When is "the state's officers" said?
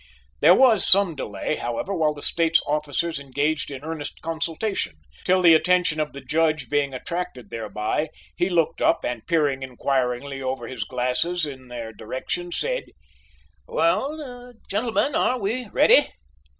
2.15-3.19